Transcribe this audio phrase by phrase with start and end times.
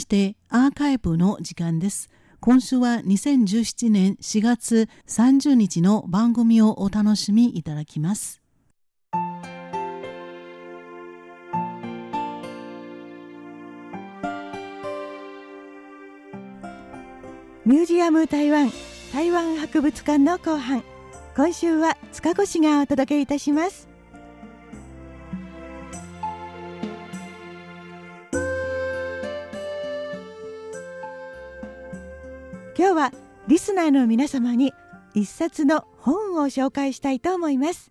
[0.00, 2.10] してアーカイブの時間です。
[2.40, 8.42] 今週は2017年4月30日の番組をお楽しみいただきます。
[17.64, 18.72] ミュージアム台湾
[19.12, 20.82] 台湾博物館の後半
[21.36, 23.93] 今週は塚越がお届けいたします
[32.94, 34.72] 今日はリスナーの皆様に
[35.14, 37.90] 一冊の本を紹介したいと思います。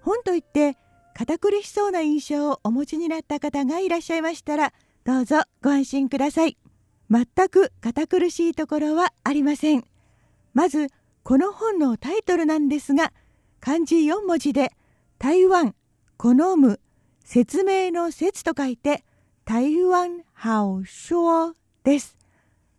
[0.00, 0.76] 本といって
[1.14, 4.72] 堅苦しそうな印象をお持ちになった方がいらっしゃいましたら
[5.04, 6.58] どうぞご安心ください。
[7.08, 9.84] 全く堅苦しいところはありません。
[10.54, 10.88] まず
[11.22, 13.12] この本のタイトルなんですが
[13.60, 14.72] 漢字4文字で
[15.20, 15.76] 台湾
[16.16, 16.80] 好む
[17.24, 19.04] 説明の説と書いて
[19.44, 21.54] 台湾好说
[21.84, 22.18] です。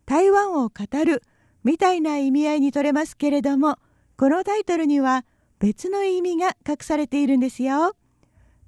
[0.04, 1.22] 台湾を語る
[1.64, 3.78] みたいな意味合いに取れますけれども
[4.16, 5.24] このタイトルには
[5.58, 7.96] 別の意味が隠されているんですよ。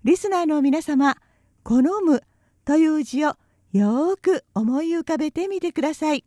[0.03, 1.17] リスナーの皆様
[1.63, 2.23] 好む
[2.65, 3.35] という字を
[3.73, 6.25] よく思い浮かべてみてください。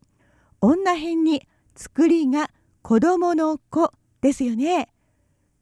[0.61, 4.89] 女編に作りが子供の子ですよね。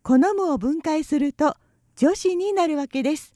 [0.03, 1.55] 好むを分解すると
[1.95, 3.33] 女子になるわけです。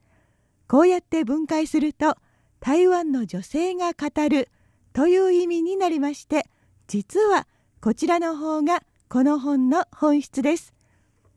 [0.67, 2.15] こうやって分解すると
[2.59, 4.49] 台湾の女性が語る
[4.93, 6.45] という意味になりまして
[6.87, 7.47] 実は
[7.83, 10.71] こちらの方がこの本の本質です。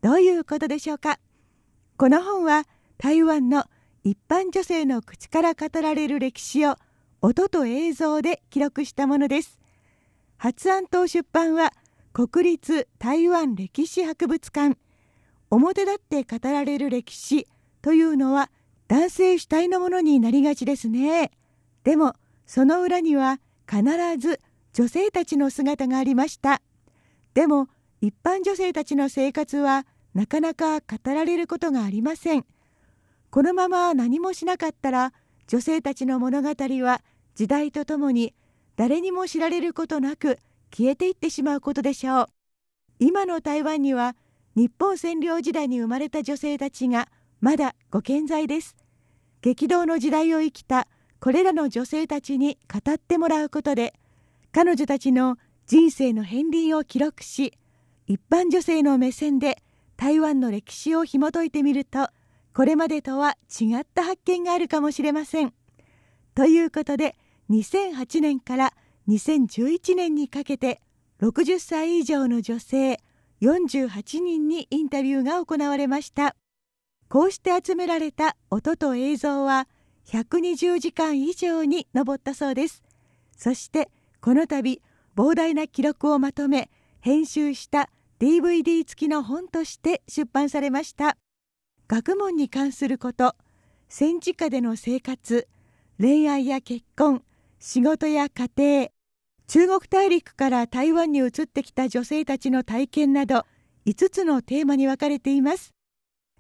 [0.03, 1.19] どういうことでしょうか？
[1.97, 2.65] この本は
[2.99, 3.65] 台湾の
[4.03, 6.77] 一般女性の口から語られる歴史を
[7.23, 9.59] 音と映像で記録したものです。
[10.37, 11.73] 発案等出版は
[12.13, 14.77] 国立台湾歴史博物館。
[15.49, 17.49] 表立って語られる歴史
[17.81, 18.51] というのは
[18.87, 21.31] 男性主体のものになりがちですね。
[21.85, 22.13] でも
[22.45, 23.83] その裏には必
[24.19, 24.41] ず
[24.75, 26.61] 女性たちの姿がありました。
[27.33, 27.69] でも
[28.01, 32.45] 一般女性たちの生活はなかなか語られることがありません。
[33.31, 35.13] このまま何もしなかったら
[35.47, 37.03] 女性たちの物語は
[37.37, 38.35] 時代とともに
[38.77, 40.39] 誰にも知られることなく
[40.77, 42.27] 消えていってしまうことでしょう。
[42.99, 44.17] 今の台湾には
[44.57, 47.09] 日本占領時代に生まれた女性たちが
[47.41, 48.75] まだご健在です。
[49.41, 50.89] 激動の時代を生きた
[51.21, 53.95] これらの女性たちに語ってもらうことで
[54.55, 57.59] 彼女たちの人生の片鱗を記録し
[58.07, 59.61] 一般女性の目線で
[59.97, 62.07] 台湾の歴史を紐解いてみると
[62.55, 65.53] これまでとは違った発見があるかもしれません。
[66.37, 67.17] ということで
[67.51, 68.73] 2008年から
[69.09, 70.81] 2011年にかけて
[71.21, 73.01] 60歳以上の女性
[73.43, 76.37] 48人にインタビューが行われました
[77.09, 79.67] こうして集められた音と映像は
[80.07, 82.83] 120時間以上に上ったそうです
[83.37, 83.91] そして
[84.25, 84.81] この度
[85.15, 86.71] 膨大な記録をまとめ
[87.01, 91.19] 編集した DVD 付きの本として出版されました。
[91.89, 93.37] 学問に関すること
[93.87, 95.47] 戦時下での生活
[96.01, 97.23] 恋愛や結婚
[97.59, 98.89] 仕事や家庭
[99.47, 103.45] 中国大陸から台湾に移ってきた女性たちの体験など
[103.85, 105.75] 5つのテーマに分かれています。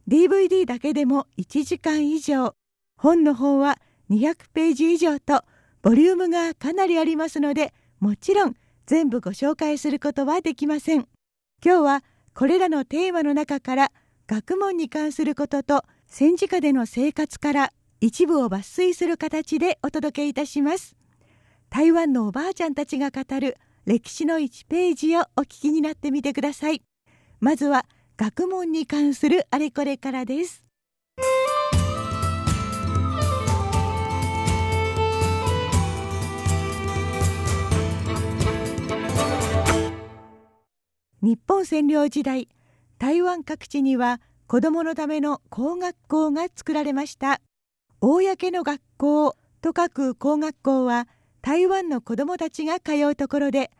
[0.08, 2.54] DVD だけでも1時間以上。
[2.96, 3.78] 本の方は
[4.08, 5.44] 200ページ以上と
[5.84, 8.54] ボリュームがかなりありますのでもちろん
[8.86, 11.06] 全部ご紹介することはできません。
[11.62, 13.92] 今日はこれらのテーマの中から
[14.26, 20.96] 学問に関することと戦時下での生活から一部を抜粋する形でお届けいたします。
[21.68, 26.80] 台湾のおばあちゃんたちが語る歴史の1ページをお聞きになってみてください。
[27.40, 27.84] まずは
[28.16, 30.63] 学問に関するあれこれからです。
[41.24, 42.50] 日本占領時代
[42.98, 47.40] 台湾各地には子どものための工学校が作られました
[48.02, 51.08] 公の学校と書く工学校は
[51.40, 53.70] 台湾の子どもたちが通うところで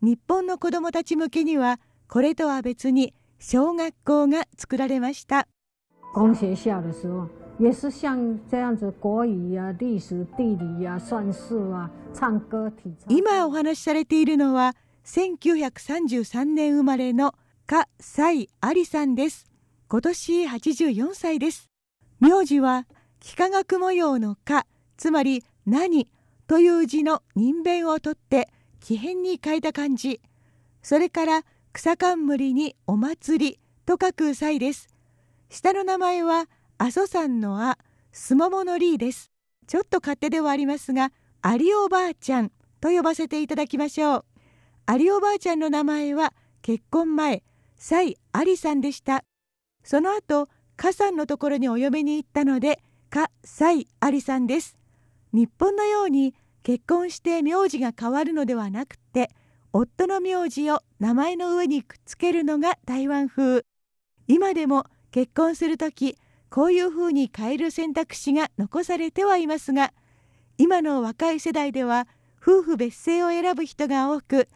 [0.00, 5.48] 日本の子どもたち向けにはこれとは別に小学校が作られました
[6.14, 7.28] 公学校的时候
[7.58, 8.18] 也是像
[8.50, 13.06] 这样子国语啊、历史、地理啊、算术啊、唱歌、体操。
[13.08, 14.74] 今お話しされているのは
[15.06, 17.34] 1933年生まれの
[17.66, 19.46] 加西ありさんです。
[19.88, 21.70] 今年84歳です。
[22.18, 22.86] 名字は
[23.24, 24.66] 幾何学模様の「か」
[24.98, 26.08] つまり「何」
[26.48, 28.48] という字の人弁を取って
[28.80, 30.20] 木偏に書いた漢字。
[30.82, 34.88] それから草冠に「お祭り」と書く際です。
[35.48, 36.48] 下の名前は
[36.78, 37.78] 阿蘇山の「あ」
[38.10, 39.30] すももの「り」です。
[39.68, 41.12] ちょっと勝手ではありますが
[41.44, 42.50] 有おばあちゃん
[42.80, 44.35] と呼ばせていただきましょう。
[44.88, 47.42] アリおばあちゃんの名前は結婚前
[47.76, 49.24] 蔡アリさんでした。
[49.82, 52.78] その後カさんのところにお嫁に行ったので
[53.10, 54.76] カ蔡アリさんです。
[55.32, 59.30] 日本のように結婚して名字が変わるのではなくて
[59.72, 63.64] 夫の名字を名前の上にくっつけるのが台湾風。
[64.28, 66.16] 今でも結婚する時
[66.48, 69.92] こういうふうに変える選択肢が残されてはいますが
[70.58, 72.06] 今の若い世代では
[72.40, 74.48] 夫婦別姓を選ぶ人が多く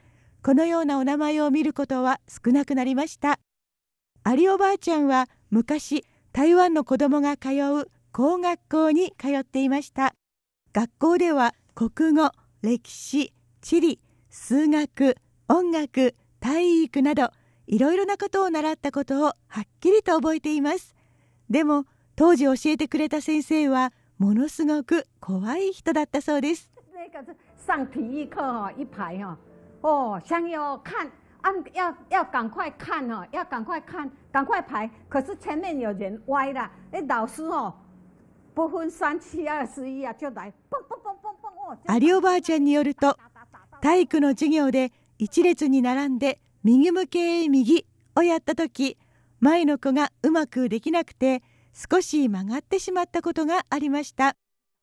[0.42, 3.38] このようなお名前を見ることは少なくなりました。
[4.24, 10.14] アリおばあちゃんは昔台湾の子供が通う工学校に通っていました。
[10.72, 12.30] 学校では国語
[12.62, 14.00] 歴史地理
[14.30, 15.16] 数学
[15.48, 17.30] 音楽体育など
[17.66, 20.94] いろいろなことを習ったことをはっきりと覚えています。
[21.48, 21.84] でも
[22.16, 26.70] 当時教えてくれた先生はものすごく怖い人だったそうです。
[29.82, 31.10] 哦想要看
[31.42, 37.74] 按要要赶快看哈要赶快看赶快排可是前面有人歪了哎老師哦
[38.54, 43.16] 不分三七二十一啊就来蹦蹦蹦蹦蹦哦アリおばあちゃんによると
[43.80, 47.86] 体育の授業で一列に並んで右向け右
[48.16, 48.98] をやった時
[49.40, 51.42] 前の子がうまくできなくて
[51.72, 54.34] 少し曲がってしまったことがありました。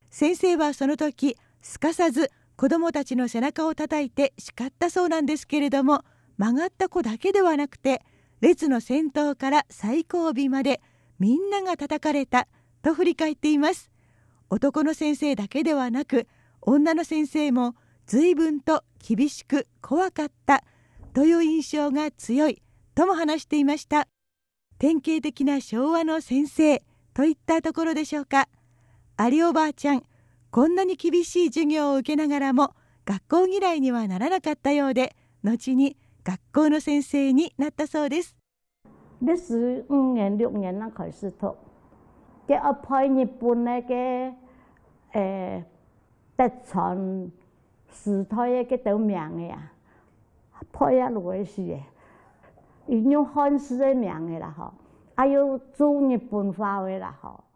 [0.09, 6.03] 先生はその時すかさず子どもたちの背中を叩いて叱ったそうなんですけれども
[6.37, 8.01] 曲がった子だけではなくて
[8.41, 10.81] 列の先頭から最後尾まで
[11.19, 12.47] みんなが叩かれた
[12.81, 13.91] と振り返っています。
[14.49, 16.27] 男の先生だけではなく
[16.61, 17.75] 女の先生も
[18.07, 20.63] 随分と厳しく怖かった
[21.13, 22.61] という印象が強い
[22.95, 24.07] とも話していました。
[24.79, 26.83] 典型的な昭和の先生
[27.13, 28.47] といったところでしょうか。
[29.15, 30.03] アリおばあちゃん
[30.49, 32.71] こんなに厳しい授業を受けながらも
[33.05, 38.35] 学校嫌いにはならなかったようで後に学校の先生になったそうです。
[39.19, 41.55] 你十五年六年那開始讀，
[42.47, 44.33] 嘅阿派日本咧嘅
[45.13, 45.63] 誒
[46.37, 47.29] 特產
[47.91, 49.71] 時代嘅得名嘅呀，
[50.71, 51.79] 派一路嘅是嘅，
[52.87, 54.71] 用漢字嘅名嘅啦嗬，
[55.15, 57.46] 還有做日本化嘅啦嗬。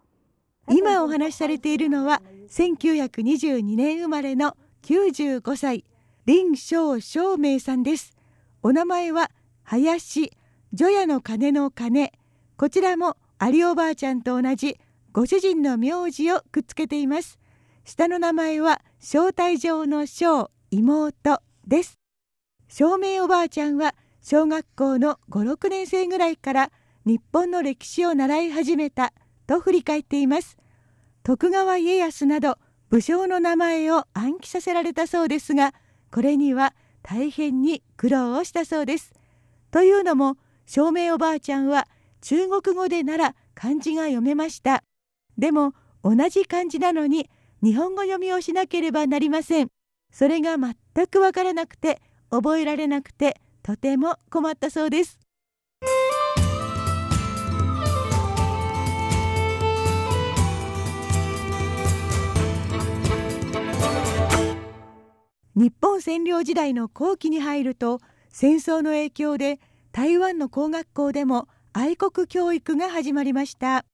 [0.69, 5.85] 今お話しされているのは1922年生まれの95歳
[6.25, 8.15] 林正照明さんです。
[8.61, 9.31] お名前は
[9.63, 10.31] 林
[10.73, 12.11] 除夜の鐘の鐘。
[12.57, 14.77] こちらも有おばあちゃんと同じ
[15.11, 17.39] ご主人の名字をくっつけています。
[17.83, 21.99] 下の名前は招待状の小妹です。
[22.69, 26.71] 照明おばあちゃんは小学校の56年生ぐらいから
[27.05, 29.11] 日本の歴史を習い始めた
[29.51, 30.57] と振り返っています。
[31.23, 32.57] 徳川家康など
[32.89, 35.73] 武将の名前を暗記させられたそうですが
[36.09, 39.11] これには大変に苦労をしたそうです。
[39.69, 41.89] というのも照明おばあちゃんは
[42.21, 44.85] 中国語でなら漢字が読めました。
[45.37, 47.29] でも同じ漢字なのに
[47.61, 49.67] 日本語読みをしなければなりません。
[50.13, 55.19] それが全くわからなくて覚えられなくてとても困ったそうです。
[65.61, 67.99] 日本占領時代の後期に入ると
[68.29, 69.59] 戦争の影響で
[69.91, 73.85] 台湾の工学校でも愛国教育が始まりました。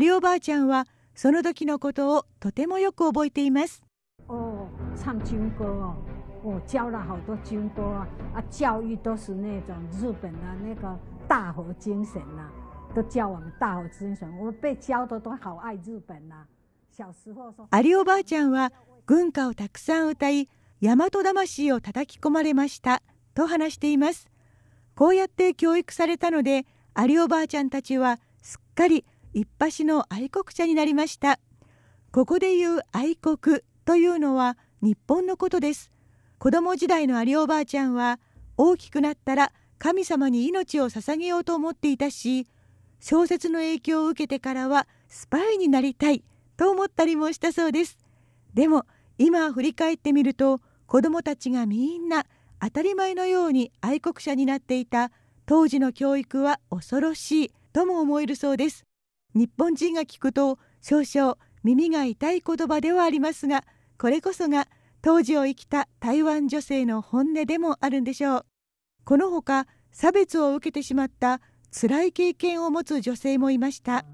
[0.00, 3.82] 有おばあちゃんはその時のことをとてもよく覚えています。
[4.26, 5.96] 哦，唱军歌哦，
[6.42, 12.48] 我教了好多军歌啊，啊，教育都是那种日本的那个大和精神呐、
[12.94, 16.46] 都教我们大和精神，我被教的都好愛日本呐、
[16.90, 17.52] 小時候。
[17.52, 17.82] 說。
[17.82, 18.72] 有おばあちゃんは
[19.04, 20.48] 軍歌をたくさん歌い
[20.82, 23.02] 大和魂を叩き込まれました
[23.34, 24.26] と話しています。
[24.96, 26.66] こうやって教育されたので
[27.08, 31.38] 有おばあちゃんたちはすっかり一発の愛国者になりました。
[32.10, 35.92] ここで言う愛国というのは日本のことです。
[36.38, 38.18] 子供時代の有おばあちゃんは
[38.56, 42.46] 大きくなったら神様に命を捧げようと思っていたし
[42.98, 46.24] 小説の影響を受けてからはスパイになりたい
[46.56, 47.98] と思ったりもしたそうです。
[48.52, 48.84] でも
[49.18, 50.60] 今振り返ってみると
[50.92, 52.26] 子どもたちがみんな
[52.60, 55.10] 当たり前のように愛国者になっていた
[55.46, 58.84] 当時の教育は恐ろしいとも思えるそうです。
[59.34, 63.64] 日本人が聞くと少々耳が痛い言葉ではありますが
[63.96, 64.68] これこそが
[65.00, 68.46] 当時を生きた台湾女性の本音でもあるんでしょう。
[69.06, 74.04] このほか差別を受けてしまった辛い経験を持つ女性もいました。